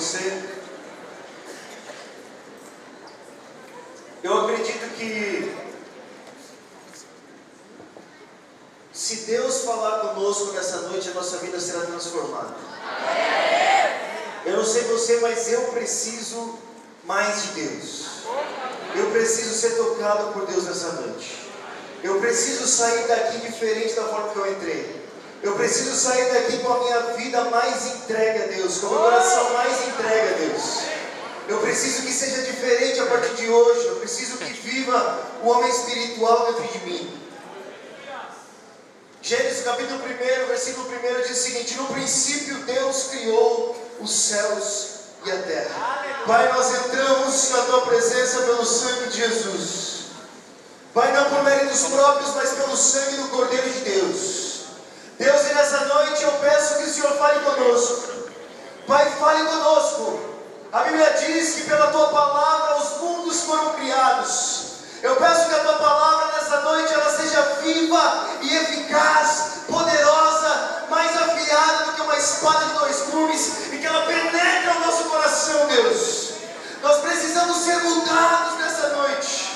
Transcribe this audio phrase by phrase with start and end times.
[0.00, 0.42] você.
[4.22, 5.54] Eu acredito que
[8.92, 12.54] se Deus falar conosco nessa noite, a nossa vida será transformada.
[14.46, 16.58] Eu não sei você, mas eu preciso
[17.04, 18.06] mais de Deus.
[18.96, 21.50] Eu preciso ser tocado por Deus nessa noite.
[22.02, 24.99] Eu preciso sair daqui diferente da forma que eu entrei.
[25.42, 28.98] Eu preciso sair daqui com a minha vida mais entregue a Deus, com o meu
[29.00, 30.80] coração mais entregue a Deus.
[31.48, 33.86] Eu preciso que seja diferente a partir de hoje.
[33.86, 37.20] Eu preciso que viva o homem espiritual dentro de mim.
[39.22, 44.86] Gênesis capítulo 1, versículo 1 diz o seguinte: No princípio Deus criou os céus
[45.24, 46.04] e a terra.
[46.26, 49.90] Pai, nós entramos na tua presença pelo sangue de Jesus.
[50.92, 54.49] Pai, não por méritos próprios, mas pelo sangue do Cordeiro de Deus.
[55.20, 58.30] Deus, e nessa noite eu peço que o Senhor fale conosco.
[58.86, 60.18] Pai, fale conosco.
[60.72, 64.62] A Bíblia diz que pela tua palavra os mundos foram criados.
[65.02, 71.14] Eu peço que a tua palavra nessa noite ela seja viva e eficaz, poderosa, mais
[71.14, 75.66] afiada do que uma espada de dois gumes e que ela penetre o nosso coração,
[75.66, 76.30] Deus.
[76.82, 79.54] Nós precisamos ser mudados nessa noite.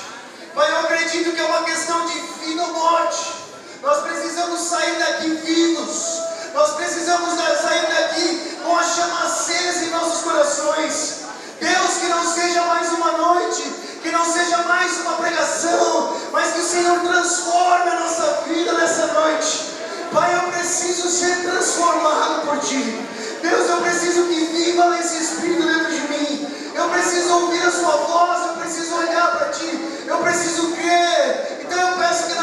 [0.53, 3.44] Pai, eu acredito que é uma questão de vida ou morte.
[3.85, 6.19] Nós precisamos sair daqui vivos.
[6.55, 11.25] Nós precisamos sair daqui com a chama acesa em nossos corações.
[11.59, 13.61] Deus, que não seja mais uma noite,
[14.01, 19.05] que não seja mais uma pregação, mas que o Senhor transforme a nossa vida nessa
[19.05, 19.75] noite.
[20.11, 22.99] Pai, eu preciso ser transformado por Ti.
[23.43, 26.47] Deus, eu preciso que viva esse Espírito dentro de mim.
[26.73, 31.59] Eu preciso ouvir a Sua voz, eu preciso olhar para Ti eu preciso crer.
[31.61, 32.34] Então eu peço que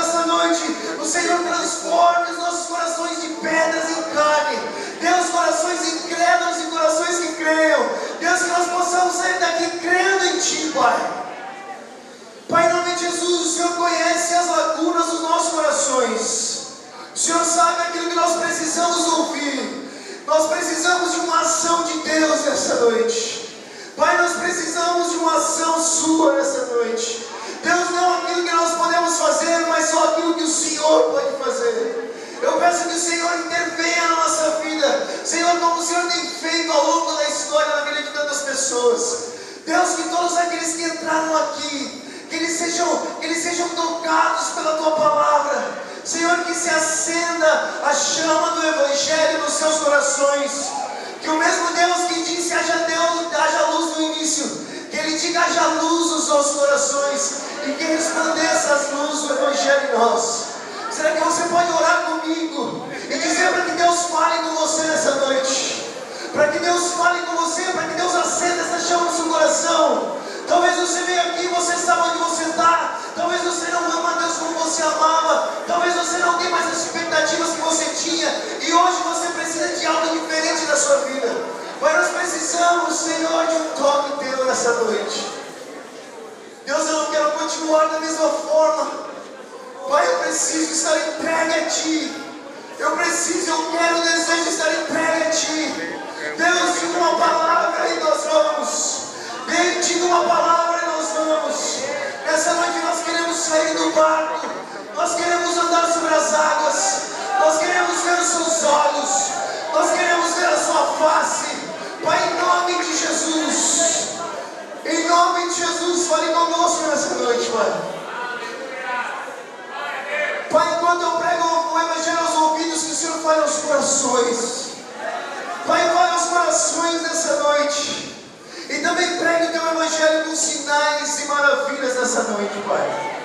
[128.72, 133.20] E também pregue o teu Evangelho com sinais e maravilhas nessa noite, Pai.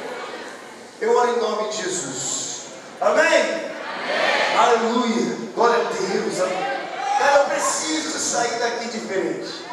[1.00, 2.64] Eu oro em nome de Jesus.
[3.00, 3.26] Amém?
[3.26, 4.58] Amém.
[4.58, 5.38] Aleluia.
[5.56, 6.38] Glória a Deus.
[7.18, 9.66] Cara, eu preciso sair daqui diferente.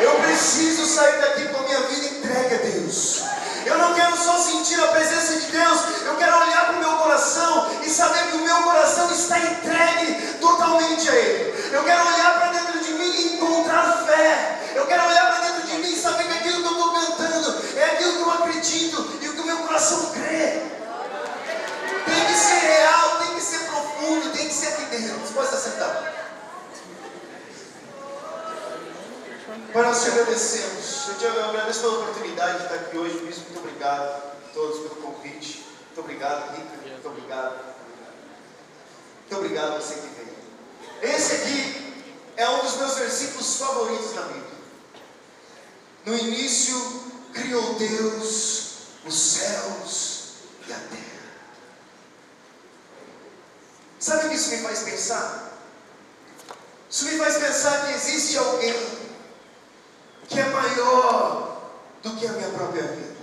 [0.00, 3.22] Eu preciso sair daqui com a minha vida entregue a Deus.
[3.66, 6.96] Eu não quero só sentir a presença de Deus, eu quero olhar para o meu
[6.96, 11.70] coração e saber que o meu coração está entregue totalmente a Ele.
[11.72, 14.57] Eu quero olhar para dentro de mim e encontrar fé.
[14.74, 17.78] Eu quero olhar para dentro de mim e saber que aquilo que eu estou cantando
[17.78, 20.62] é aquilo que eu acredito e o que o meu coração crê.
[22.04, 25.18] Tem que ser real, tem que ser profundo, tem que ser aqui dentro.
[25.18, 26.18] Você pode sentado.
[29.72, 31.08] Pai, nós te agradecemos.
[31.08, 33.18] Eu te agradeço pela oportunidade de estar aqui hoje.
[33.18, 35.66] Bispo, muito obrigado a todos pelo convite.
[35.86, 36.88] Muito obrigado, Rica.
[36.90, 37.58] Muito obrigado.
[39.20, 41.14] Muito obrigado a você que veio.
[41.14, 41.94] Esse aqui
[42.36, 44.47] é um dos meus versículos favoritos da Bíblia.
[46.08, 46.74] No início
[47.34, 48.68] criou Deus
[49.04, 50.28] os céus
[50.66, 51.28] e a terra.
[54.00, 55.52] Sabe o que isso me faz pensar?
[56.90, 58.74] Isso me faz pensar que existe alguém
[60.28, 61.72] que é maior
[62.02, 63.16] do que a minha própria vida.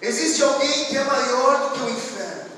[0.00, 2.52] Existe alguém que é maior do que o inferno.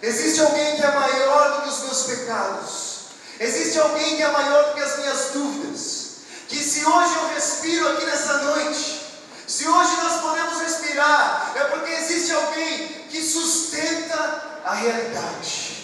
[0.00, 3.06] Existe alguém que é maior do que os meus pecados.
[3.40, 5.93] Existe alguém que é maior do que as minhas dúvidas.
[6.48, 9.00] Que se hoje eu respiro aqui nessa noite,
[9.46, 15.74] se hoje nós podemos respirar, é porque existe alguém que sustenta a realidade.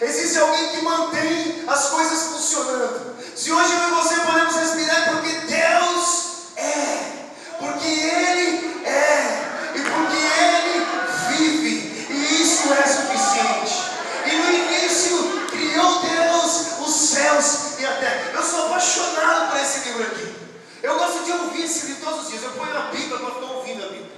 [0.00, 3.16] Existe alguém que mantém as coisas funcionando.
[3.34, 7.10] Se hoje eu e você podemos respirar, é porque Deus é.
[7.58, 9.72] Porque Ele é.
[9.74, 10.86] E porque Ele
[11.28, 12.06] vive.
[12.10, 13.90] E isso é suficiente.
[14.26, 18.39] E no início criou Deus os céus e a terra.
[18.50, 20.34] Sou apaixonado por esse livro aqui.
[20.82, 22.42] Eu gosto de ouvir esse livro todos os dias.
[22.42, 24.10] Eu ponho a Bíblia quando estou ouvindo a Bíblia.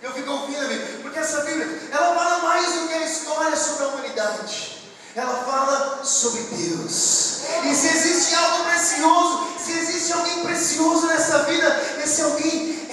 [0.00, 1.00] Eu fico ouvindo a Bíblia.
[1.02, 4.84] Porque essa Bíblia, ela fala mais do que a história sobre a humanidade.
[5.16, 7.40] Ela fala sobre Deus.
[7.64, 12.83] E se existe algo precioso, se existe alguém precioso nessa vida, esse alguém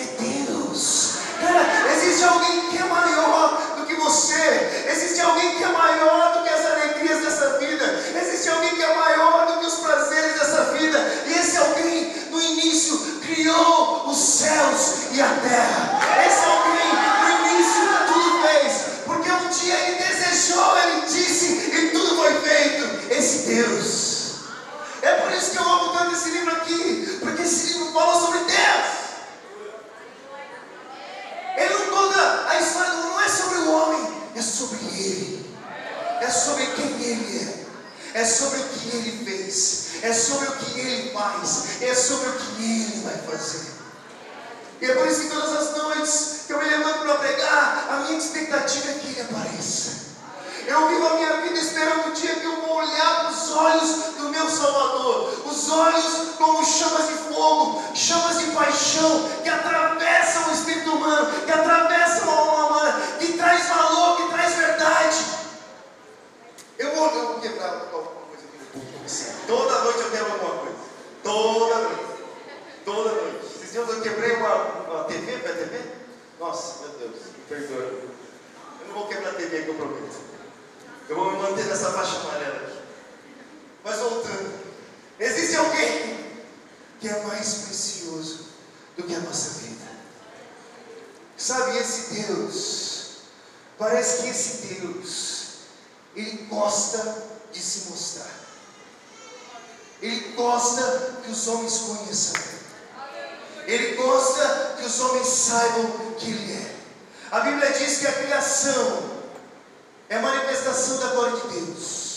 [111.48, 112.12] de Deus.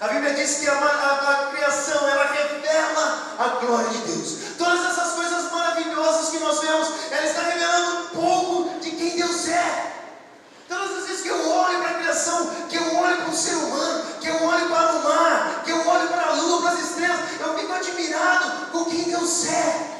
[0.00, 4.36] A Bíblia diz que a, a, a, criação ela revela a glória de Deus.
[4.58, 9.48] Todas essas coisas maravilhosas que nós vemos, ela está revelando um pouco de quem Deus
[9.48, 9.92] é.
[10.68, 13.54] Todas as vezes que eu olho para a criação, que eu olho para o ser
[13.54, 16.80] humano, que eu olho para o mar, que eu olho para a lua, para as
[16.80, 19.96] estrelas, eu fico admirado com quem Deus é.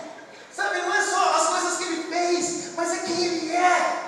[0.55, 4.03] Sabe, não é só as coisas que Ele fez, mas é quem Ele é.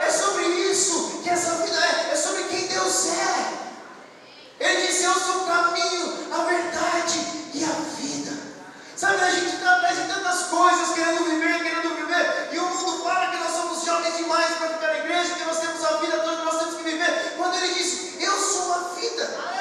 [0.00, 3.58] É sobre isso que essa vida é, é sobre quem Deus é.
[4.58, 7.18] Ele disse: Eu sou o caminho, a verdade
[7.54, 8.32] e a vida.
[8.96, 13.04] Sabe, a gente está atrás de tantas coisas, querendo viver, querendo viver, e o mundo
[13.04, 16.18] fala que nós somos jovens demais para ficar na igreja, que nós temos a vida
[16.18, 17.34] toda que nós temos que viver.
[17.36, 19.58] Quando ele disse: Eu sou a vida.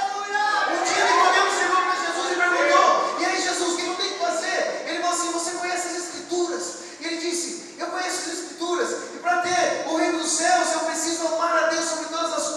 [0.68, 4.14] Um dia Nicodemo chegou para Jesus e perguntou: E aí, Jesus, o que eu tenho
[4.14, 4.86] que fazer?
[4.88, 6.64] Ele falou assim: Você conhece as Escrituras?
[7.00, 10.80] E ele disse: Eu conheço as Escrituras, e para ter o reino dos céus eu
[10.80, 12.57] preciso amar a Deus sobre todas as coisas,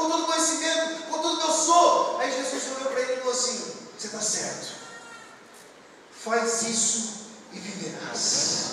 [0.00, 2.18] com todo conhecimento, com tudo que eu sou.
[2.18, 4.80] Aí Jesus olhou para ele e falou assim: Você está certo.
[6.24, 7.10] Faz isso
[7.52, 8.70] e viverás.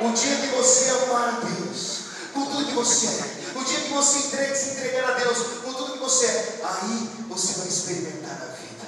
[0.00, 1.98] O dia que você amar a Deus,
[2.32, 5.72] com tudo que você é, o dia que você entrega, se entregar a Deus, com
[5.72, 8.86] tudo que você é, aí você vai experimentar a vida.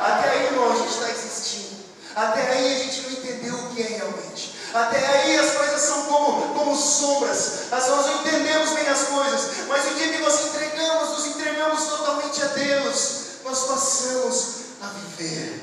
[0.00, 1.84] Até aí, irmão, a gente está existindo.
[2.14, 4.53] Até aí a gente não entendeu o que é realmente.
[4.74, 7.70] Até aí as coisas são como, como sombras.
[7.70, 9.68] Nós não entendemos bem as coisas.
[9.68, 15.62] Mas o dia que nós entregamos, nos entregamos totalmente a Deus, nós passamos a viver.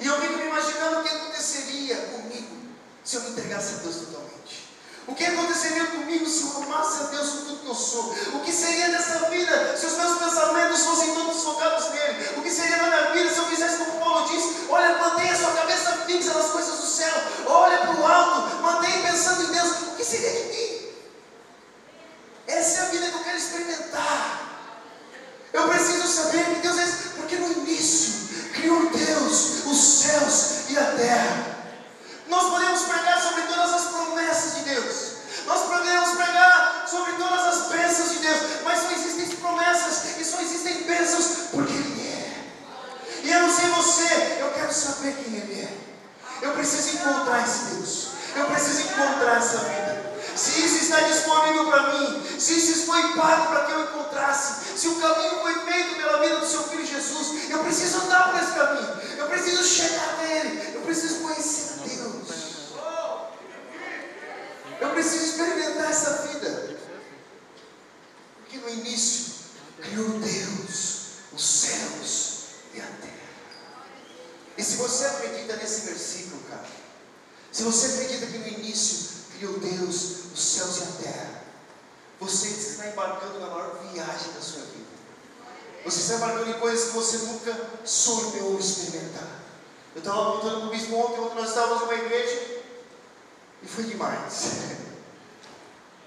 [0.00, 2.56] E eu fico me imaginando o que aconteceria comigo
[3.02, 4.65] se eu me entregasse a Deus totalmente.
[5.06, 8.14] O que aconteceria comigo se eu amasse a Deus com tudo que eu sou?
[8.34, 12.30] O que seria dessa vida se os meus pensamentos fossem todos focados nele?
[12.36, 14.66] O que seria da minha vida se eu fizesse como Paulo disse?
[14.68, 17.14] Olha, mantenha sua cabeça fixa nas coisas do céu.
[17.46, 19.70] Olha para o alto, mantenha pensando em Deus.
[19.92, 20.76] O que seria de mim?
[22.48, 24.46] Essa é a vida que eu quero experimentar.
[25.52, 26.86] Eu preciso saber que Deus é.
[27.16, 31.56] Porque no início criou Deus os céus e a terra.
[32.28, 34.96] Nós podemos pregar sobre todas as promessas de Deus.
[35.46, 38.38] Nós podemos pregar sobre todas as bênçãos de Deus.
[38.64, 42.44] Mas só existem promessas e só existem bênçãos porque Ele é.
[43.22, 45.76] E eu não sei você, eu quero saber quem Ele é.
[46.42, 48.08] Eu preciso encontrar esse Deus.
[48.34, 50.06] Eu preciso encontrar essa vida.
[50.36, 54.88] Se isso está disponível para mim, se isso foi pago para que eu encontrasse, se
[54.88, 58.52] o caminho foi feito pela vida do seu filho Jesus, eu preciso andar por esse
[58.52, 62.46] caminho, eu preciso chegar até Ele, eu preciso conhecer a Deus.
[64.80, 66.76] Eu preciso experimentar essa vida.
[68.38, 69.34] Porque no início
[69.82, 73.26] criou Deus os céus e a terra.
[74.56, 76.66] E se você acredita nesse versículo, cara,
[77.52, 81.46] se você acredita que no início criou Deus os céus e a terra,
[82.26, 84.86] você está embarcando na maior viagem da sua vida.
[85.84, 89.42] Você está embarcando em coisas que você nunca sonhou experimentar.
[89.94, 92.62] Eu estava contando com o bispo ontem, ontem nós estávamos numa igreja
[93.62, 94.50] e foi demais.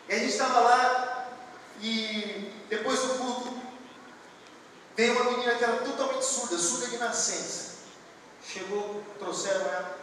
[0.10, 1.30] E a gente estava lá
[1.82, 3.58] e depois do culto
[4.98, 7.70] veio uma menina que era totalmente surda, surda de nascença.
[8.46, 9.98] Chegou, trouxeram ela,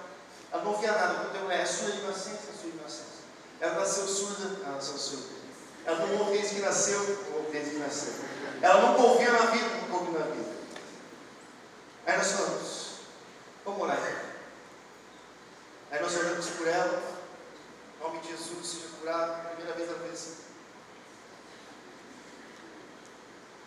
[0.50, 3.16] ela não via nada, porque é surda de nascença, surda de nascença.
[3.60, 5.35] Ela nasceu surda, ela nasceu surda.
[5.86, 7.00] Ela não que nasceu,
[7.52, 8.14] que nasceu.
[8.60, 10.56] Ela nunca ouvia na vida, nunca ouviu na vida.
[12.06, 12.90] Aí nós falamos,
[13.64, 14.26] vamos orar.
[15.90, 17.02] Aí nós oramos por ela,
[18.00, 19.48] em nome de Jesus, seja curado.
[19.50, 20.36] Primeira vez ela fez assim.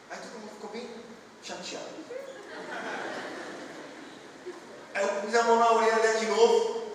[0.10, 0.90] Aí todo mundo ficou bem
[1.42, 1.86] chateado.
[4.94, 6.92] Aí eu pus a mão na orelha dela de novo.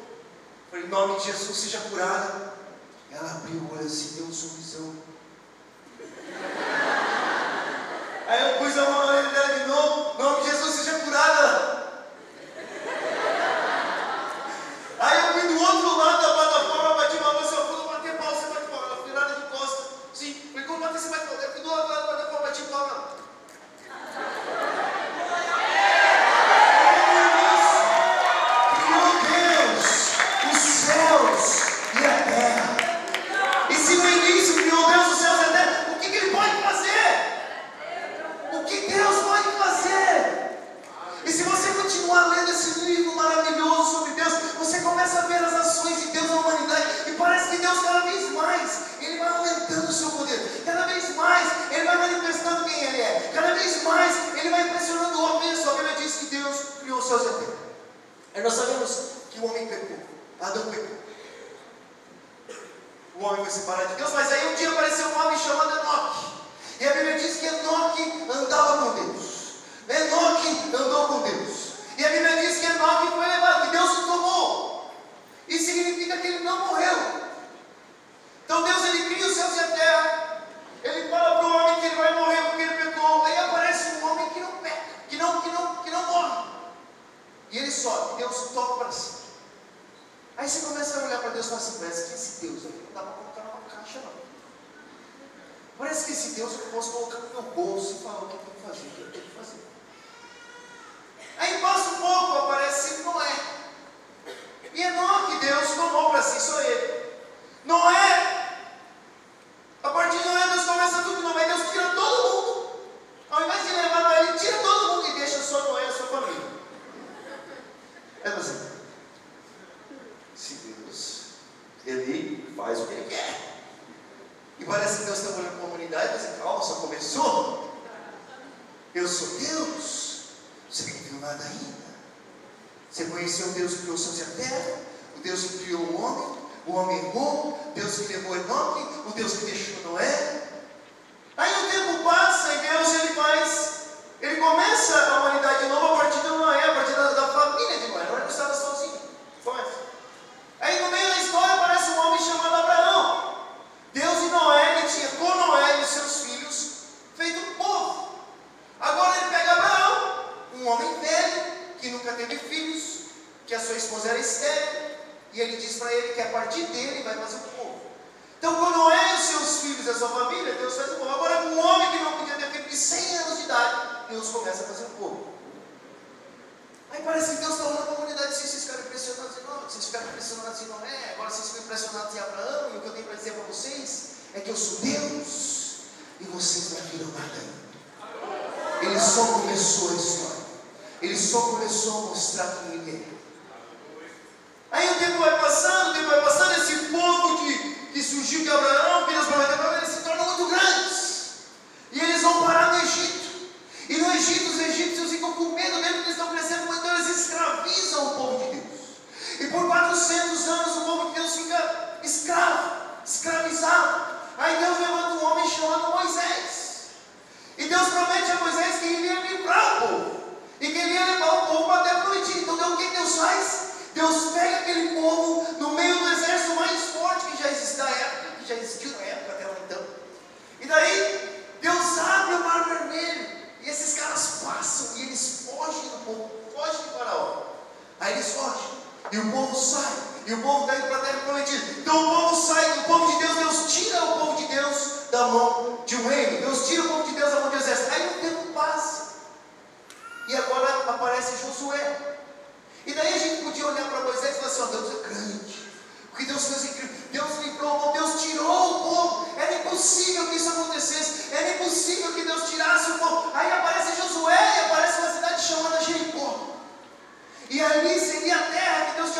[0.70, 2.52] Falei, em nome de Jesus, seja curada.
[3.10, 5.03] Ela abriu o olho assim, deu um sorrisão.
[8.26, 9.03] Aí eu pus a mão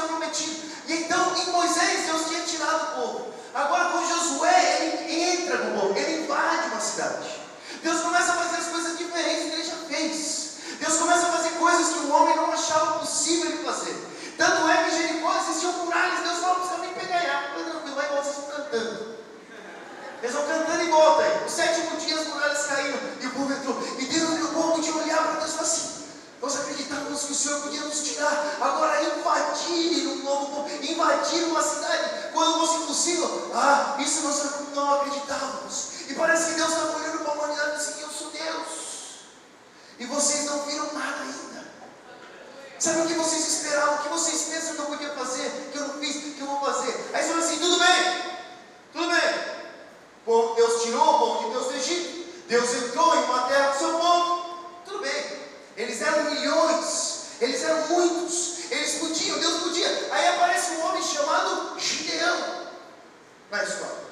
[0.04, 0.62] prometido.
[0.86, 3.34] E então em Moisés Deus tinha tirado o povo.
[3.54, 7.44] Agora com Josué ele entra no povo, ele invade uma cidade.
[7.82, 10.44] Deus começa a fazer as coisas diferentes que ele já fez.
[10.80, 13.96] Deus começa a fazer coisas que o homem não achava possível ele fazer.
[14.36, 16.20] Tanto é que Jericó existiam muralhas.
[16.20, 19.14] Deus falou, não precisa nem pegar Falei, não, vai igual vocês estão cantando.
[20.22, 21.44] Eles vão cantando e volta aí.
[21.44, 23.82] O sétimo dia as muralhas caíram e o povo entrou.
[23.98, 25.93] E Deus e o povo podia olhar para Deus e falar assim:
[26.44, 28.58] Nós acreditávamos que o Senhor podia nos tirar.
[28.60, 33.50] Agora invadir um novo povo, invadir uma cidade, quando fosse impossível.
[33.54, 34.42] Ah, isso nós
[34.74, 35.88] não acreditávamos.
[36.06, 38.68] E parece que Deus estava olhando para a humanidade e assim: Eu sou Deus.
[39.98, 41.64] E vocês não viram nada ainda.
[42.78, 43.94] Sabe o que vocês esperavam?
[43.94, 45.70] O que vocês pensam que eu podia fazer?
[45.72, 47.10] Que eu não fiz, que eu vou fazer?
[47.14, 48.22] Aí você fala assim: tudo bem,
[48.92, 49.44] tudo bem.
[50.26, 52.44] Bom, Deus tirou o povo de Deus do Egito.
[52.48, 54.58] Deus entrou em uma terra do seu povo.
[54.84, 55.43] Tudo bem.
[55.76, 57.24] Eles eram milhões.
[57.40, 58.70] Eles eram muitos.
[58.70, 60.08] Eles podiam, Deus podia.
[60.12, 62.68] Aí aparece um homem chamado Gideão
[63.50, 64.04] na história.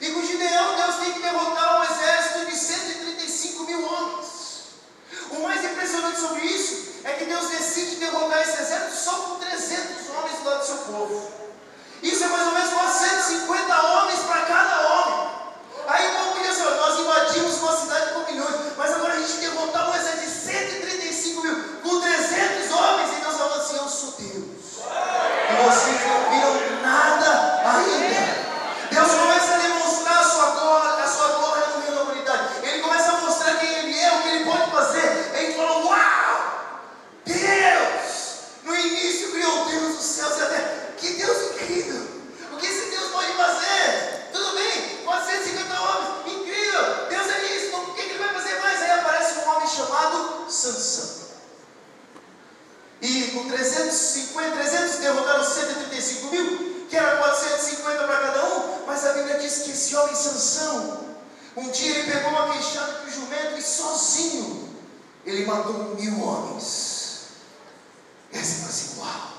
[0.00, 4.28] E com Gideão, Deus tem que derrotar um exército de 135 mil homens.
[5.30, 10.10] O mais impressionante sobre isso é que Deus decide derrotar esse exército só com 300
[10.10, 11.32] homens do lado do seu povo.
[12.02, 15.38] Isso é mais ou menos 450 homens para cada homem.
[15.88, 19.40] Aí o povo diz assim: nós invadimos uma cidade com milhões, mas agora a gente
[19.40, 19.94] derrotar um
[21.48, 24.58] exército de 135 mil com 300 homens, e Deus fala assim: Eu sou Deus.
[25.48, 26.47] E vocês não viram
[53.48, 59.58] 350, 300 derrotaram 135 mil, que era 450 para cada um, mas a Bíblia diz
[59.58, 61.08] que esse homem Sansão,
[61.56, 64.68] um dia ele pegou uma queixada de um jumento e sozinho
[65.26, 66.98] ele matou mil homens.
[68.32, 69.32] É e assim, assim, uau,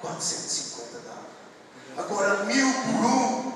[0.00, 2.02] 450 dá.
[2.02, 3.52] Agora mil por um.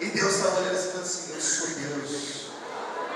[0.00, 2.50] E Deus estava olhando assim, assim, eu sou Deus.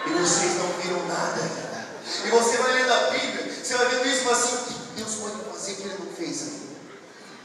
[0.07, 1.87] E vocês não viram nada ainda.
[2.25, 4.66] E você vai lendo a Bíblia, você vai vendo isso, mas assim,
[4.97, 6.77] Deus pode fazer que ele não fez ainda?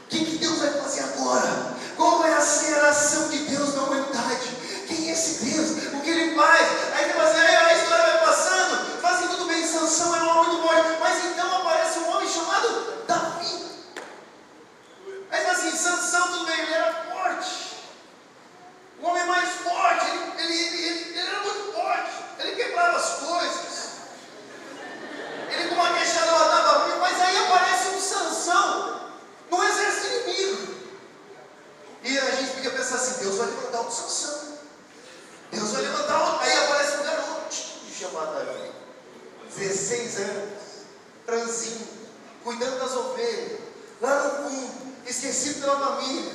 [0.04, 1.76] O que, que Deus vai fazer agora?
[1.96, 4.56] Qual vai ser a ação de Deus na humanidade?
[4.88, 5.70] Quem é esse Deus?
[5.94, 6.68] O que ele faz?
[6.94, 10.28] Aí ele vai assim, é, a história vai passando, fazem tudo bem, Sansão era um
[10.28, 13.66] homem do bom, mas então aparece um homem chamado Davi.
[15.30, 17.72] Aí assim, Sansão, tudo bem, ele era forte.
[19.00, 20.06] O homem mais forte,
[20.38, 22.10] ele, ele, ele, ele era muito forte.
[22.38, 23.92] Ele quebrava as coisas.
[25.50, 26.31] Ele com uma queixada
[28.78, 30.74] não, não exerce inimigo.
[32.04, 34.58] E a gente fica pensando assim, Deus vai levantar o Sansão.
[35.52, 36.40] Deus vai levantar outro.
[36.40, 37.56] Aí aparece um garoto
[37.98, 38.72] chamado Davi.
[39.56, 40.62] 16 anos,
[41.26, 41.86] franzinho,
[42.42, 43.60] cuidando das ovelhas,
[44.00, 46.32] lá no fundo, esquecido pela família.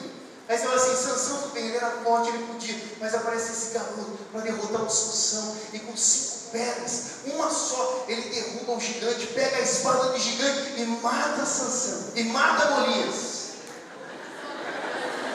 [0.48, 3.74] Aí você fala assim, Sansão tudo bem, ele era forte, ele podia, mas aparece esse
[3.74, 9.28] garoto para derrotar o Sansão e com cinco pedras, uma só, ele derruba o gigante,
[9.28, 13.38] pega a espada do gigante e mata Sansão, e mata Golias.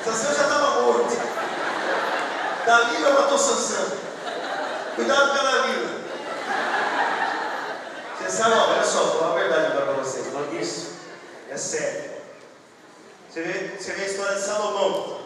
[0.04, 1.16] Sansão já estava morto.
[2.66, 3.92] Dalila matou Sansão.
[4.94, 6.02] Cuidado com a Dalila.
[8.18, 10.26] Você sabe, olha só, vou falar a verdade agora para vocês.
[10.26, 10.92] Falando isso,
[11.50, 12.12] é sério.
[13.30, 15.20] Você vê, você vê a história de Salomão.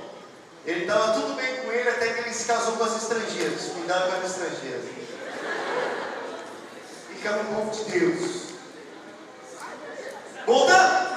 [0.64, 3.62] Ele estava tudo bem com ele até que ele se casou com as estrangeiras.
[3.72, 4.84] Cuidado com as estrangeiras
[7.26, 8.54] que era povo de Deus.
[10.46, 11.16] Voltando.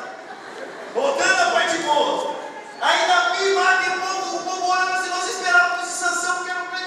[0.96, 2.36] Voltando a parte boa.
[2.82, 3.62] Aí na Bíblia,
[3.96, 6.79] o povo, o povo orando, se nós esperávamos de Sansão, que era um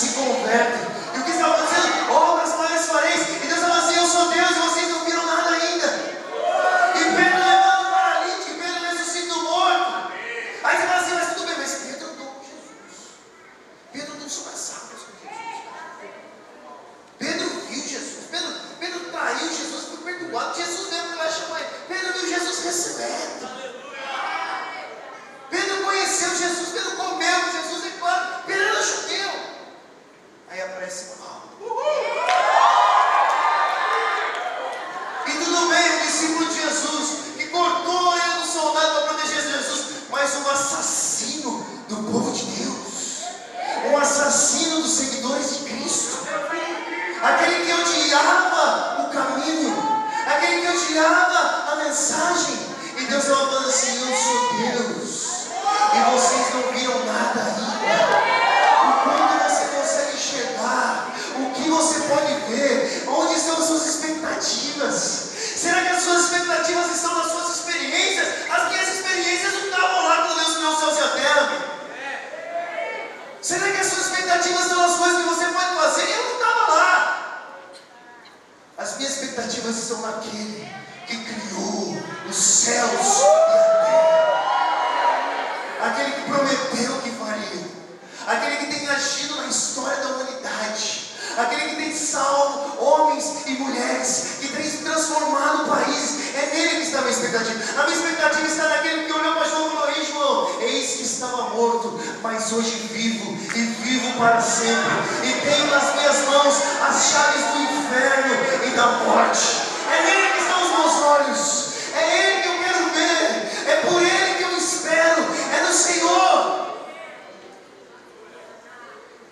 [0.00, 0.89] se converte.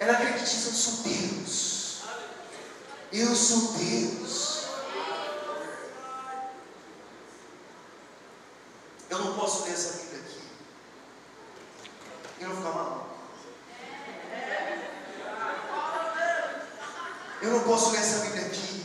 [0.00, 2.02] Ela acredita, eu sou Deus.
[3.12, 4.64] Eu sou Deus.
[9.10, 10.40] Eu não posso ler essa vida aqui.
[12.40, 13.08] E não ficar maluco.
[17.40, 18.84] Eu não posso ler essa Bíblia aqui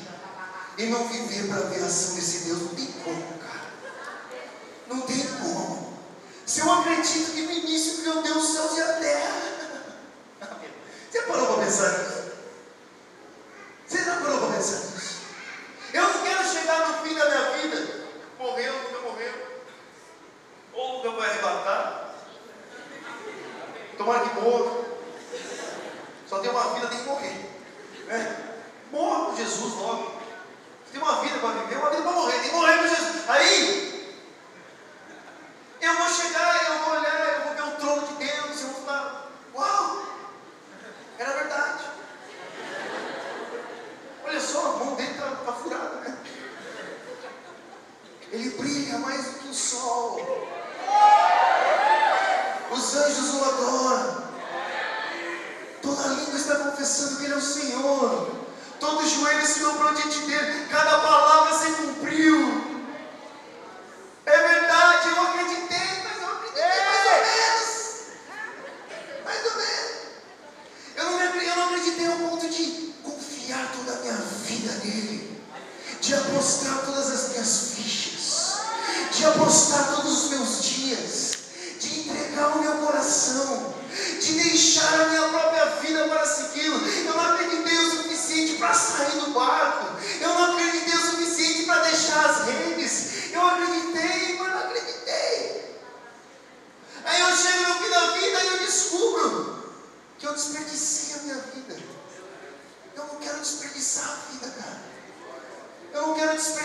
[0.77, 2.61] e não viver para ver a ação desse Deus.
[2.61, 3.73] Não tem como, cara.
[4.87, 5.93] Não tem como.
[6.45, 9.32] Se eu acredito que no início criou Deus os céus e a terra.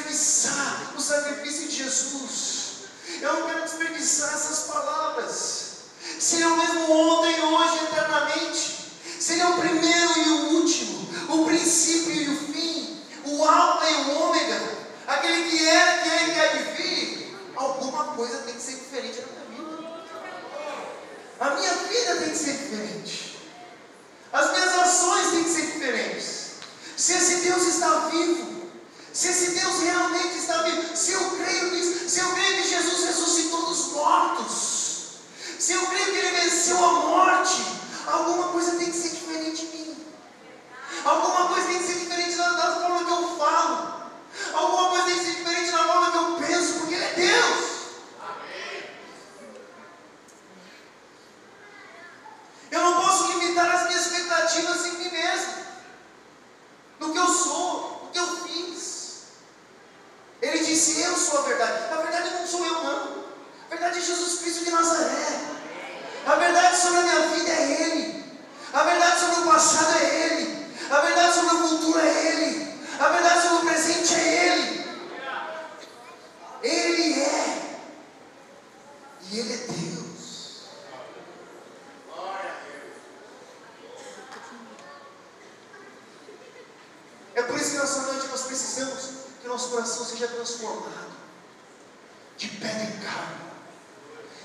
[0.08, 2.68] desperdiçar o sacrifício de Jesus.
[3.20, 5.68] Eu não quero desperdiçar essas palavras.
[6.18, 8.78] Seriam mesmo ontem, hoje, eternamente.
[9.20, 14.22] Seria o primeiro e o último, o princípio e o fim, o alfa e o
[14.22, 14.60] ômega,
[15.06, 17.38] aquele que é e que há de vir.
[17.56, 19.88] Alguma coisa tem que ser diferente na minha vida.
[21.40, 23.38] A minha vida tem que ser diferente.
[24.32, 26.48] As minhas ações têm que ser diferentes.
[26.96, 28.57] Se esse Deus está vivo,
[29.18, 33.04] se esse Deus realmente está vivo, se eu creio nisso, se eu creio que Jesus
[33.04, 35.08] ressuscitou dos mortos,
[35.58, 37.64] se eu creio que ele venceu a morte,
[38.06, 40.06] alguma coisa tem que ser diferente de mim.
[41.04, 44.12] Alguma coisa tem que ser diferente da, da forma que eu falo.
[44.52, 47.64] Alguma coisa tem que ser diferente da forma que eu penso, porque ele é Deus.
[52.70, 55.54] Eu não posso limitar as minhas expectativas em mim mesmo.
[57.00, 58.97] No que eu sou, no que eu fiz.
[60.40, 61.92] Ele disse: Eu sou a verdade.
[61.92, 63.24] A verdade não sou eu, não.
[63.66, 65.40] A verdade é Jesus Cristo de Nazaré.
[66.26, 68.24] A verdade sobre a minha vida é Ele.
[68.72, 70.74] A verdade sobre o passado é Ele.
[70.90, 72.78] A verdade sobre o futuro é Ele.
[72.98, 74.88] A verdade sobre o presente é Ele.
[76.62, 77.78] Ele é.
[79.30, 80.07] E Ele é Deus.
[89.58, 91.10] nosso coração seja transformado,
[92.36, 93.48] de pedra em carne.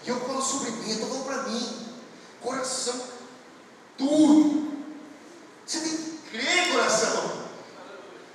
[0.04, 1.88] E eu falo sobre mim, eu estou falando para mim,
[2.42, 3.00] coração
[3.96, 4.74] duro.
[5.64, 7.44] Você tem que crer, coração.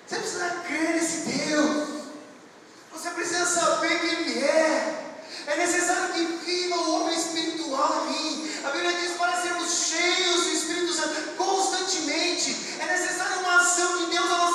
[0.06, 1.88] Você precisa crer nesse Deus.
[2.92, 5.18] Você precisa saber quem Ele é.
[5.48, 8.50] É necessário que viva o homem espiritual em mim.
[8.64, 12.56] A Bíblia diz para sermos cheios do Espírito Santo constantemente.
[12.78, 14.47] É necessário uma ação de Deus a nossa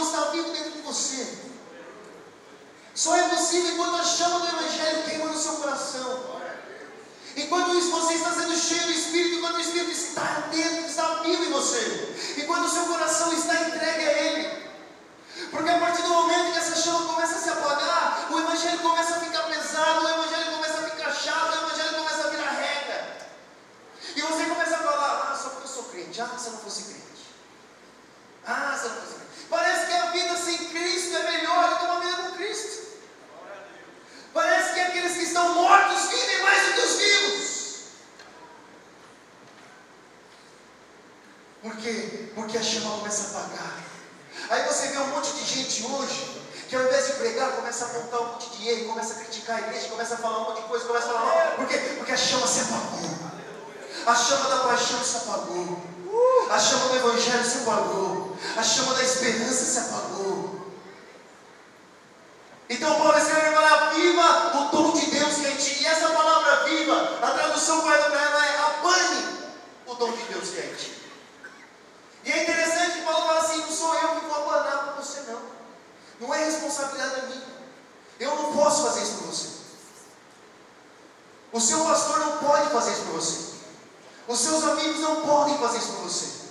[0.00, 1.38] está vivo dentro de você.
[2.94, 6.32] Só é possível enquanto a chama do Evangelho queima no seu coração.
[7.34, 11.44] Enquanto isso você está sendo cheio do Espírito, enquanto o Espírito está dentro, está vivo
[11.44, 14.62] em você, enquanto o seu coração está entregue a Ele.
[15.50, 19.16] Porque a partir do momento que essa chama começa a se apagar, o Evangelho começa
[19.16, 23.28] a ficar pesado, o Evangelho começa a ficar chato, o Evangelho começa a virar regra.
[24.14, 26.60] E você começa a falar, ah, só porque eu sou crente, ah, se eu não
[26.60, 27.01] fosse crente.
[28.46, 28.78] Ah,
[29.48, 32.82] Parece que a vida sem Cristo é melhor do que uma vida com Cristo.
[34.32, 37.52] Parece que aqueles que estão mortos vivem mais do que os vivos.
[41.62, 42.32] Por quê?
[42.34, 43.78] Porque a chama começa a apagar.
[44.50, 47.88] Aí você vê um monte de gente hoje que ao invés de pregar, começa a
[47.88, 50.62] apontar um monte de erro, começa a criticar a igreja, começa a falar um monte
[50.62, 51.56] de coisa, começa a falar mal.
[51.56, 51.76] Por quê?
[51.98, 53.10] Porque a chama se apagou.
[54.06, 55.82] A chama da paixão se apagou.
[56.50, 58.21] A chama do evangelho se apagou.
[58.56, 60.62] A chama da esperança se apagou.
[62.68, 65.82] Então Paulo escreve para viva o dom de Deus que é em ti.
[65.82, 69.38] E essa palavra viva, a tradução correta para ela é abane
[69.86, 71.02] o dom de Deus que é em ti.
[72.24, 75.20] E é interessante que Paulo fala assim, não sou eu que vou abanar para você
[75.28, 75.40] não.
[76.20, 77.42] Não é responsabilidade minha.
[78.20, 79.48] Eu não posso fazer isso por você.
[81.52, 83.52] O seu pastor não pode fazer isso por você.
[84.28, 86.41] Os seus amigos não podem fazer isso por você.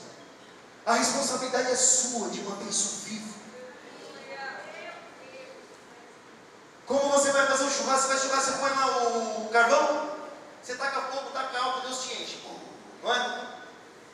[0.91, 3.33] A responsabilidade é sua de manter isso vivo.
[6.85, 8.07] Como você vai fazer um churrasco?
[8.09, 10.09] Você vai churrasco, você põe lá o carvão,
[10.61, 12.43] você taca fogo, taca álcool, Deus te enche.
[13.01, 13.57] Não é?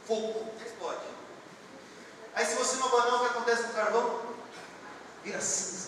[0.06, 1.02] Fogo, explode.
[2.36, 4.22] Aí se você não abanar, o que acontece com o carvão?
[5.24, 5.88] vira cinza.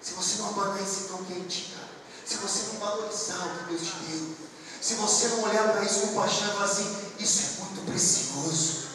[0.00, 1.88] Se você não abanar esse dom quente, cara,
[2.26, 4.36] se você não valorizar o que Deus te deu,
[4.80, 8.88] se você não olhar para isso com paixão e falar assim, isso é muito precioso,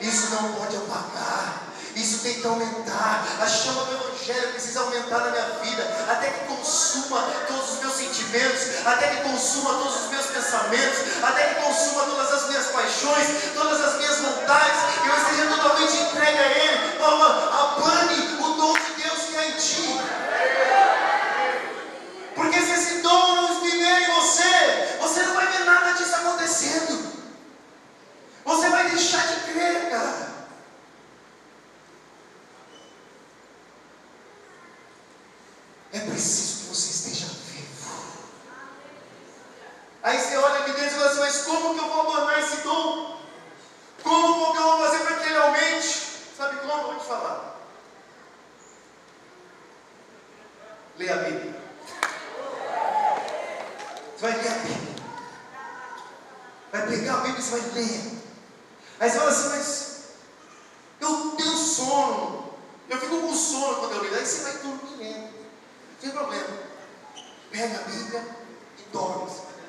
[0.00, 1.72] isso não pode apagar,
[2.40, 3.26] que aumentar.
[3.40, 7.94] A chama do Evangelho precisa aumentar na minha vida, até que consuma todos os meus
[7.94, 13.26] sentimentos, até que consuma todos os meus pensamentos, até que consuma todas as minhas paixões,
[13.54, 16.98] todas as minhas vontades, eu esteja totalmente entregue a Ele.
[16.98, 20.00] Paulo, abane o dom de Deus que há em ti.
[22.34, 27.08] Porque se esse dom não viver em você, você não vai ver nada disso acontecendo.
[28.44, 30.28] Você vai deixar de crer, cara.
[35.92, 37.92] É preciso que você esteja vivo.
[40.02, 42.56] Aí você olha aqui dentro e fala assim, mas como que eu vou abandonar esse
[42.58, 43.20] dom?
[44.02, 46.08] Como que eu vou fazer para que ele aumente?
[46.36, 46.72] Sabe como?
[46.72, 47.58] Eu vou te falar.
[50.98, 51.68] Leia a Bíblia.
[54.16, 54.96] Você vai ler a Bíblia.
[56.72, 58.18] Vai pegar a Bíblia e você vai ler.
[59.00, 60.02] Aí você fala assim, mas
[61.00, 62.54] eu tenho sono.
[62.90, 64.16] Eu fico com sono quando eu leio.
[64.16, 65.22] Aí você vai dormir lendo.
[65.22, 66.58] Não tem problema.
[67.52, 68.24] Pega a Bíblia
[68.78, 69.68] e dorme em cima dela.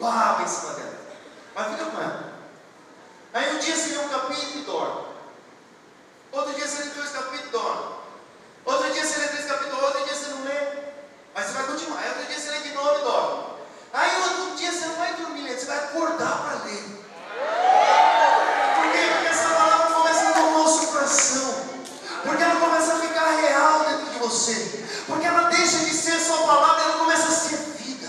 [0.00, 0.98] Baba em cima dela.
[1.54, 2.38] Mas fica com ela.
[3.34, 5.08] Aí um dia você lê um capítulo e dorme.
[6.32, 7.98] Outro dia você lê dois capítulos e dorme.
[8.64, 10.58] Outro dia você lê três capítulos, outro dia você não lê.
[11.34, 12.00] Aí você vai continuar.
[12.00, 13.44] Aí outro dia você lê de novo e dorme.
[13.94, 16.82] Aí outro dia você não vai dormir lendo, você vai acordar para ler.
[18.76, 18.98] Por quê?
[19.14, 21.68] Porque essa palavra começa a tomar o seu coração.
[22.22, 24.84] Porque ela começa a ficar real dentro de você.
[25.06, 28.08] Porque ela deixa de ser só palavra, ela começa a ser vida.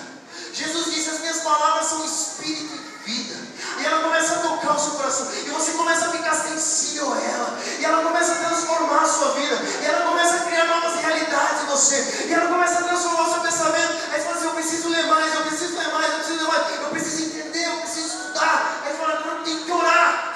[0.52, 3.50] Jesus disse: As minhas palavras são espírito e vida.
[3.80, 5.28] E ela começa a tocar o seu coração.
[5.32, 7.60] E você começa a ficar sensível a ela.
[7.80, 9.56] E ela começa a transformar a sua vida.
[9.82, 12.26] E ela começa a criar novas realidades em você.
[12.28, 13.94] E ela começa a transformar o seu pensamento.
[14.12, 16.48] Aí você fala assim: Eu preciso ler mais, eu preciso ler mais, eu preciso ler
[16.48, 16.82] mais.
[16.82, 18.82] Eu preciso entender, eu preciso estudar.
[18.84, 20.30] Aí você fala: Não, tem que orar.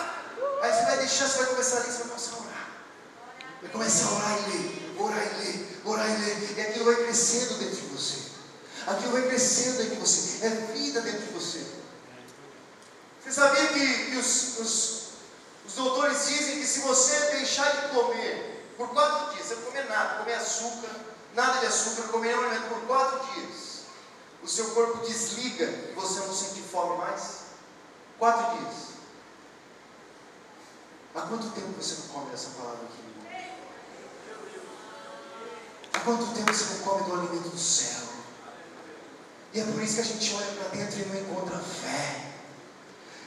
[0.61, 2.69] Aí você vai deixar, você vai começar a ler, você vai começar a orar.
[3.61, 6.57] Vai começar a orar e ler, orar e ler, orar e ler.
[6.57, 8.17] E aquilo vai crescendo dentro de você.
[8.85, 10.45] Aquilo vai crescendo dentro de você.
[10.45, 11.65] É vida dentro de você.
[13.23, 15.03] Você sabia que, que os, os,
[15.65, 19.87] os doutores dizem que se você deixar de comer por quatro dias, você não comer
[19.87, 20.89] nada, comer açúcar,
[21.33, 23.83] nada de açúcar, comer um alimento por quatro dias,
[24.43, 27.43] o seu corpo desliga e você não sente fome mais?
[28.19, 28.93] Quatro dias.
[31.15, 33.03] Há quanto tempo você não come essa palavra aqui?
[35.93, 38.07] Há quanto tempo você não come do alimento do céu?
[39.53, 42.33] E é por isso que a gente olha para dentro e não encontra fé.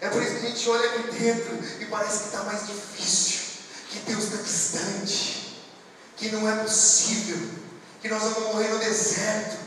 [0.01, 3.41] É por isso que a gente olha aqui dentro e parece que está mais difícil,
[3.89, 5.62] que Deus está distante,
[6.16, 7.51] que não é possível,
[8.03, 9.59] que nós vamos morrer no deserto,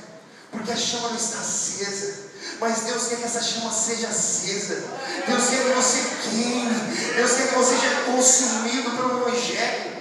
[0.52, 2.29] porque a chama não está acesa.
[2.60, 4.84] Mas Deus quer que essa chama seja acesa.
[5.28, 7.14] Deus quer que você queime.
[7.16, 10.00] Deus quer que você seja consumido pelo Evangelho.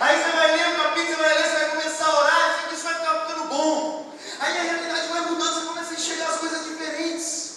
[0.00, 2.74] Aí você vai ler o capítulo, você vai ler, você vai começar a orar, e
[2.74, 4.14] isso vai ficar ficando bom.
[4.40, 7.52] Aí a realidade vai mudando, você começa a enxergar as coisas diferentes.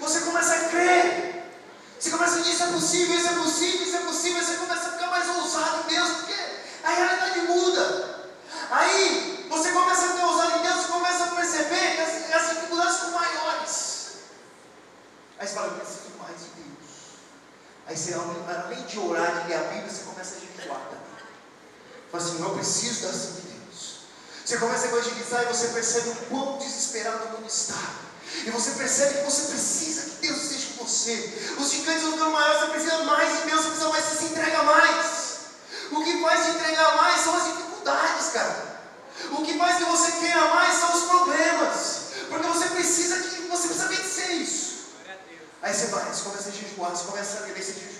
[0.00, 1.44] Você começa a crer.
[1.98, 4.44] Você começa a dizer, isso é possível, isso é possível, isso é possível.
[4.44, 6.34] Você começa a ficar mais ousado Deus, porque
[6.84, 8.25] a realidade muda.
[8.70, 12.48] Aí você começa a ficar ousado em Deus, você começa a perceber que as, as
[12.50, 13.96] dificuldades são maiores.
[15.38, 16.90] Aí você fala, eu preciso mais de Deus.
[17.86, 21.06] Aí você, além de orar, de ler a Bíblia, você começa a jejuar também.
[22.10, 23.98] Fala assim, eu preciso da ação de Deus.
[24.44, 28.06] Você começa a evangelizar e você percebe o quão desesperado o mundo está.
[28.44, 31.54] E você percebe que você precisa que Deus esteja com você.
[31.58, 34.24] Os gigantes vão ficando maiores, você precisa mais de Deus, você precisa mais, você se
[34.24, 35.26] entrega mais.
[35.92, 37.75] O que faz te entregar mais são as dificuldades,
[38.32, 38.76] cara.
[39.32, 42.00] O que faz que você queira mais são os problemas.
[42.28, 44.76] Porque você precisa que você precisa vencer isso.
[45.62, 47.96] Aí você vai, você começa a jejuar, você começa a viver esse jejum.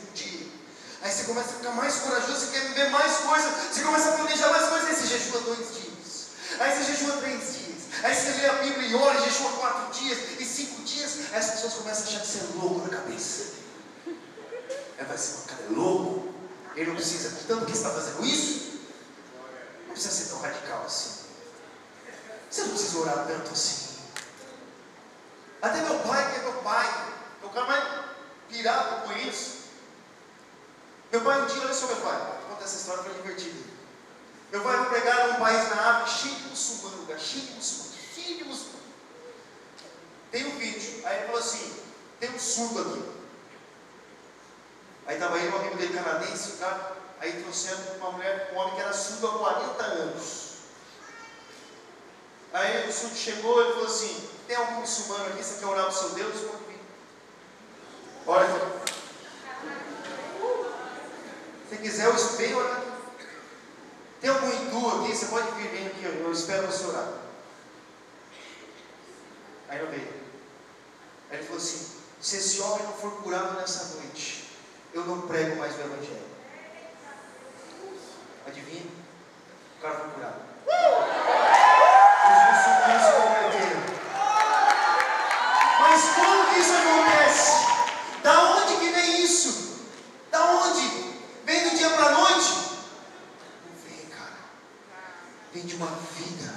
[1.07, 4.13] Aí você começa a ficar mais corajoso, você quer viver mais coisas, você começa a
[4.13, 6.27] planejar mais coisas, aí você jejua dois dias.
[6.59, 7.77] Aí você jejua três dias.
[8.03, 11.19] Aí você lê a Bíblia e ora, jejua quatro dias e cinco dias.
[11.33, 13.53] Aí as pessoas começam a achar que você é louco na cabeça.
[14.99, 16.35] Aí vai ser, cara, é louco.
[16.75, 18.76] Ele não precisa, tanto que está fazendo isso,
[19.97, 21.25] precisa ser tão radical assim.
[22.51, 23.97] Você não precisa orar tanto assim.
[25.63, 28.05] Até meu pai, que é meu pai, o cara mais
[28.47, 29.57] pirado com isso.
[31.11, 33.55] Meu pai um dia, olha só meu pai, vou contar essa história para divertir.
[34.53, 37.97] Meu pai foi pregar num país na África cheio de muçulmano, lugar cheio de muçulmano,
[38.15, 38.85] cheio de muçulmano.
[40.31, 41.75] Tem um vídeo, aí ele falou assim,
[42.21, 43.17] tem um surdo aqui.
[45.07, 48.75] Aí estava aí um amigo dele canadense, o cara, aí trouxeram uma mulher, um homem
[48.75, 50.47] que era surdo há 40 anos.
[52.53, 55.95] Aí o surdo chegou e falou assim, tem algum muçulmano aqui, você quer orar para
[55.95, 56.35] o seu Deus?
[56.35, 56.81] Vir.
[58.27, 58.87] Olha.
[61.69, 62.87] Se quiser, eu espelho aqui.
[64.21, 67.13] Tem algum hindu aqui, você pode vir bem aqui, eu espero você orar.
[69.69, 70.09] Aí não veio.
[71.31, 74.49] Aí ele falou assim, se esse homem não for curado nessa noite,
[74.95, 76.36] eu não prego mais o Evangelho.
[78.47, 78.87] Adivinha?
[79.79, 80.47] O cara foi curado.
[82.53, 83.81] Muçulmanos se converteram.
[85.81, 86.03] Mas
[86.51, 87.67] que isso acontece?
[88.23, 89.51] Da onde que vem isso?
[90.31, 90.87] Da onde?
[91.45, 92.53] Vem do dia para a noite?
[93.67, 94.39] Não vem, cara.
[95.53, 96.55] Vem de uma vida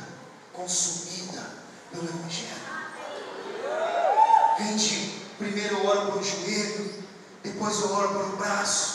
[0.54, 1.44] consumida
[1.92, 2.50] pelo Evangelho.
[4.58, 7.04] Vem de primeiro eu oro para o joelho,
[7.42, 8.89] depois eu oro para o braço,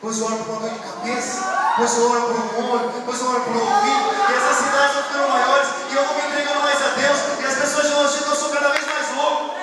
[0.00, 1.44] depois eu oro para uma dor de cabeça,
[1.76, 4.94] depois eu oro para o olho, depois eu oro para o ouvido, e essas cidades
[4.94, 8.00] vão ficando maiores, e eu vou me entregando mais a Deus, e as pessoas já
[8.00, 9.54] acham que eu sou cada vez mais louco.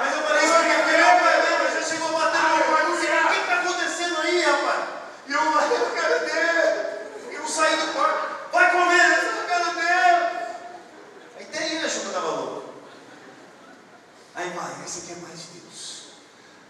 [0.00, 3.10] Mas eu falei isso porque meu pai lembra, já chegou batendo meu quarto, não sei
[3.12, 4.80] o que está acontecendo aí, rapaz.
[5.28, 7.34] E eu falei, eu quero Deus.
[7.34, 9.86] E não saí do quarto, vai comer, eu quero Deus.
[11.36, 12.62] Aí até ele achou que eu estava louco.
[14.34, 16.05] Aí vai, aí você quer mais de Deus.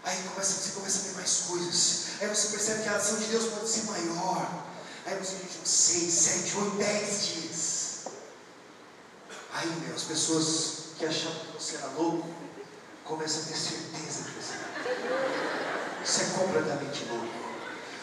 [0.07, 2.05] Aí começa, você começa a ver mais coisas.
[2.21, 4.47] Aí você percebe que a ação de Deus pode ser maior.
[5.05, 7.87] Aí você diz seis, sete, oito, dez dias.
[9.53, 12.25] Aí, meu, as pessoas que achavam que você era louco
[13.03, 14.53] começam a ter certeza que você
[16.05, 17.27] Você é completamente louco.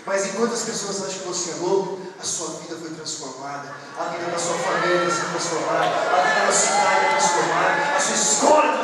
[0.04, 4.04] Mas enquanto as pessoas acham que você é louco, a sua vida foi transformada, a
[4.10, 8.64] vida da sua família foi transformada, a vida da cidade é transformada, a sua escola
[8.66, 8.83] é transformada,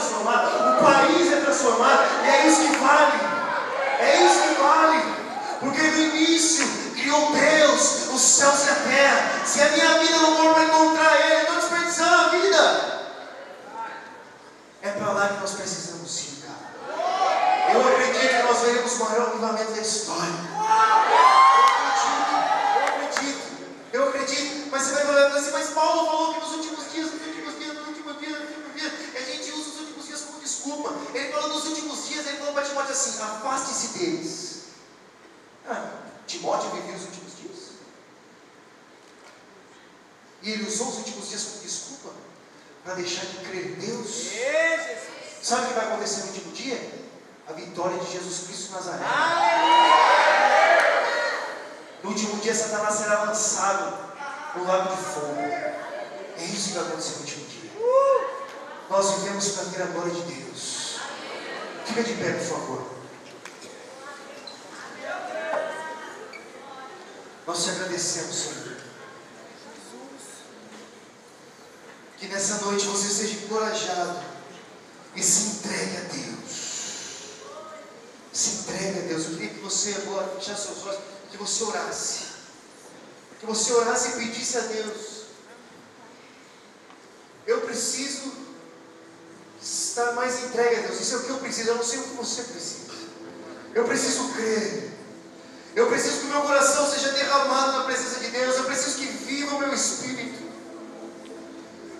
[1.61, 3.20] país transformado, e é isso que vale.
[3.98, 5.14] É isso que vale.
[5.61, 9.42] Porque no início criou Deus, os céus e a terra.
[9.44, 13.00] Se a minha vida não for para encontrar Ele, eu estou desperdiçando a vida.
[14.82, 17.74] É para lá que nós precisamos ir, cara.
[17.74, 20.50] Eu acredito que nós veremos o maior avivamento da história.
[23.92, 27.26] Eu acredito, mas você vai falar assim, mas Paulo falou que nos últimos dias, nos
[27.26, 30.40] últimos dias, nos últimos dias, nos últimos dias, a gente usa os últimos dias como
[30.40, 30.94] desculpa.
[31.12, 32.26] Ele falou nos últimos dias,
[32.91, 34.61] Timóteo assim, afaste-se deles.
[35.68, 35.91] Ah,
[36.26, 37.70] Timóteo vivia os últimos dias.
[40.43, 42.11] E ele usou os últimos dias como desculpa
[42.84, 44.30] para deixar de crer em Deus.
[45.43, 47.01] Sabe o que vai acontecer no último dia?
[47.49, 49.05] A vitória de Jesus Cristo Nazaré.
[52.03, 54.16] No último dia, Satanás será lançado
[54.57, 55.36] no lago de fogo.
[55.38, 57.70] É isso que vai acontecer no último dia.
[58.88, 60.80] Nós vivemos para ver a glória de Deus.
[61.91, 62.91] Fica de pé, por favor.
[67.45, 68.76] Nós te agradecemos, Senhor.
[72.16, 74.22] Que nessa noite você seja encorajado
[75.16, 76.61] e se entregue a Deus.
[78.32, 79.24] Se entregue a Deus.
[79.24, 82.24] Eu queria que você agora fechasse seus olhos que você orasse.
[83.41, 85.24] Que você orasse e pedisse a Deus.
[87.49, 88.49] Eu preciso
[90.01, 91.01] estar mais entregue a Deus.
[91.01, 91.68] Isso é o que eu preciso.
[91.68, 92.90] Eu não sei o que você precisa.
[93.74, 94.90] Eu preciso crer.
[95.76, 98.57] Eu preciso que o meu coração seja derramado na presença de Deus.
[98.57, 100.40] Eu preciso que viva o meu espírito.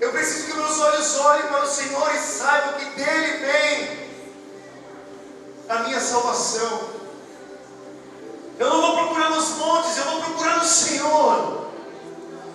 [0.01, 4.11] Eu preciso que meus olhos olhem para o Senhor e saibam que dele vem
[5.68, 7.01] a minha salvação.
[8.59, 11.70] Eu não vou procurar nos montes, eu vou procurar no Senhor.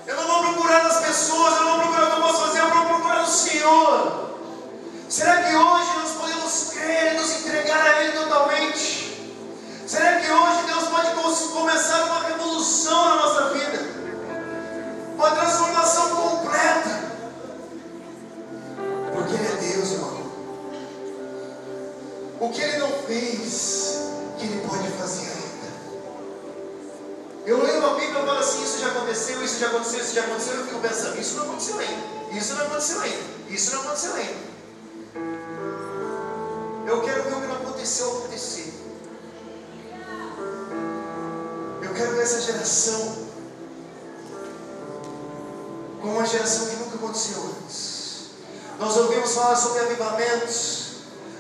[0.07, 2.59] Eu não vou procurar nas pessoas, eu não vou procurar o que eu posso fazer,
[2.59, 4.34] eu vou procurar no Senhor.
[5.15, 9.17] Será que hoje nós podemos crer e nos entregar a Ele totalmente?
[9.87, 11.09] Será que hoje Deus pode
[11.53, 13.79] começar uma revolução na nossa vida?
[15.15, 16.99] Uma transformação completa?
[19.13, 20.31] Porque Ele é Deus, irmão.
[22.41, 24.01] O que Ele não fez,
[24.37, 25.67] que Ele pode fazer ainda.
[27.45, 30.23] Eu leio uma Bíblia e falo assim: Isso já aconteceu, isso já aconteceu, isso já
[30.23, 30.55] aconteceu.
[30.55, 34.54] Eu fico pensando: Isso não aconteceu ainda, isso não aconteceu ainda, isso não aconteceu ainda.
[36.95, 38.73] Eu quero ver o que não aconteceu acontecer.
[41.81, 43.17] Eu quero ver essa geração
[46.01, 48.29] como uma geração que nunca aconteceu antes.
[48.79, 50.85] Nós ouvimos falar sobre avivamentos,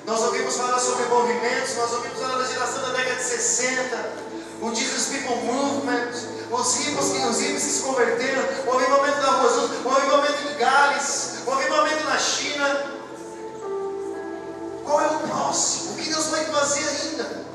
[0.05, 4.25] nós ouvimos falar sobre movimentos, nós ouvimos falar da geração da década de 60
[4.61, 6.11] o Jesus People Movement,
[6.51, 11.35] os ricos que os ricos se converteram, o avivamento da Rosus, o avivamento em Gales,
[11.45, 12.94] o avivamento na China.
[14.85, 15.93] Qual é o próximo?
[15.93, 17.45] O que Deus vai fazer ainda?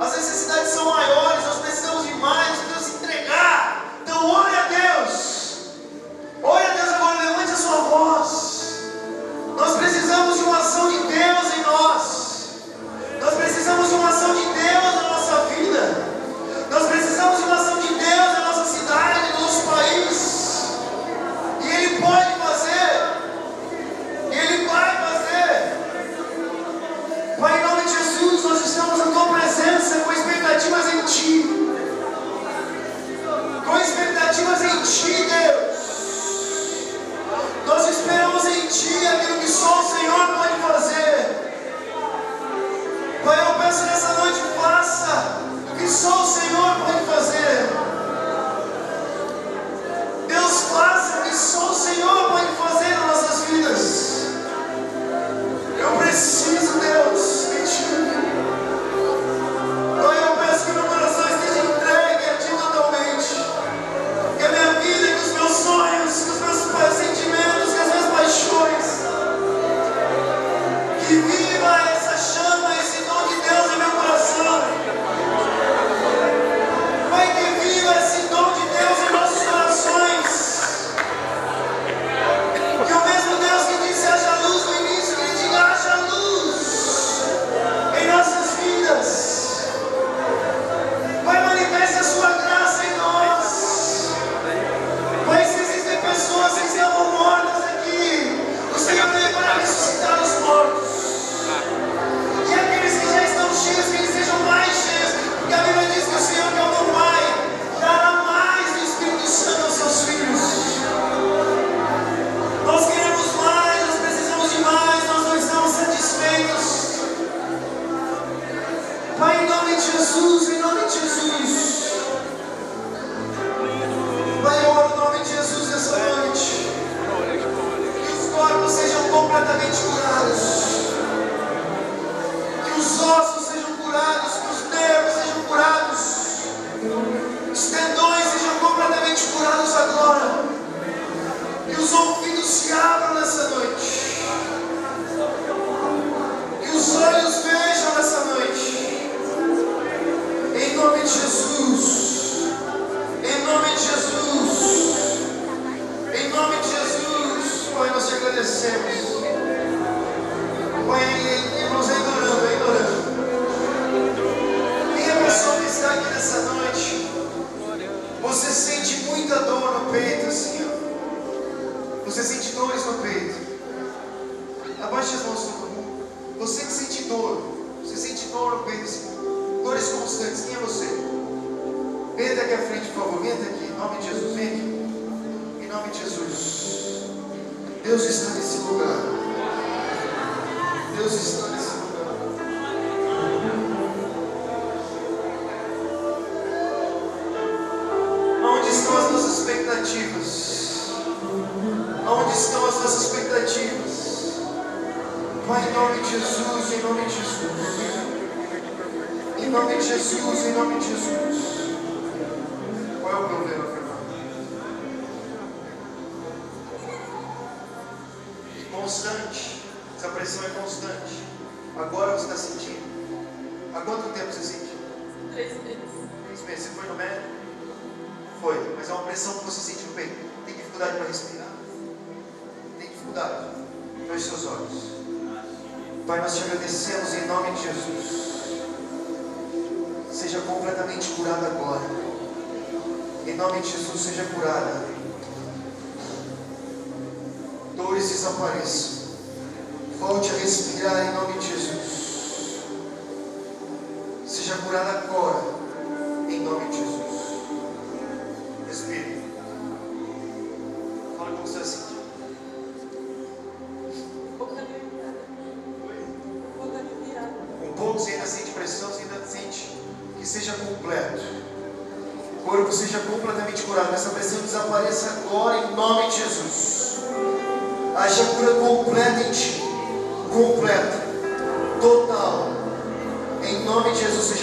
[0.00, 3.84] As necessidades são maiores, nós precisamos de mais, Deus entregar.
[4.02, 5.68] Então olhe a Deus.
[6.42, 8.64] Olha a Deus agora, levante a sua voz.
[9.56, 11.33] Nós precisamos de uma ação de Deus.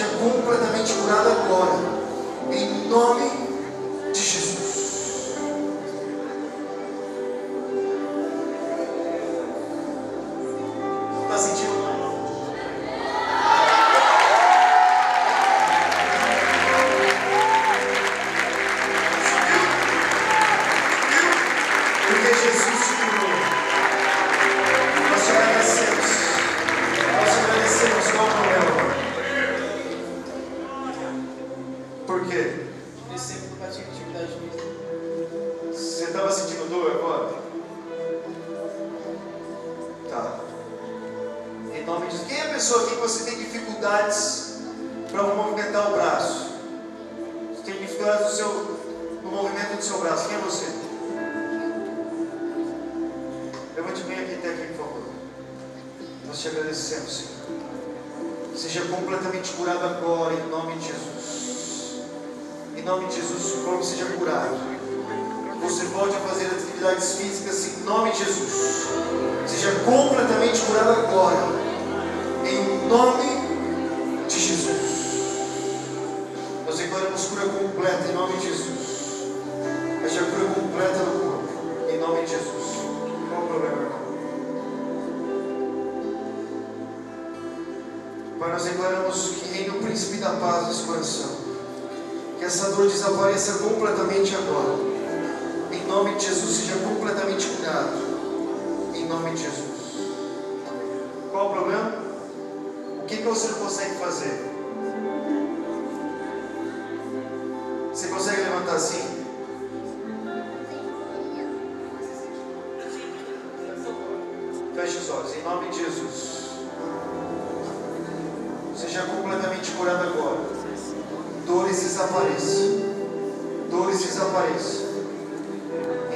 [0.02, 1.78] seja completamente curado agora.
[2.50, 3.51] Em nome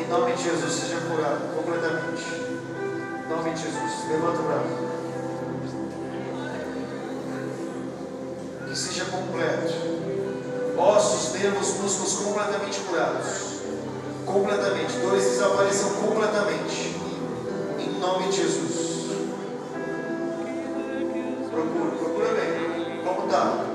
[0.06, 2.22] Em nome de Jesus, seja curado completamente.
[2.22, 4.86] Em nome de Jesus, levanta o braço.
[8.68, 9.74] Que seja completo.
[10.78, 13.62] Ossos, nervos, músculos completamente curados.
[14.24, 14.96] Completamente.
[14.98, 16.94] Dores desapareçam completamente.
[17.80, 19.10] Em nome de Jesus.
[21.50, 23.02] Procura, procura bem.
[23.02, 23.65] Como está?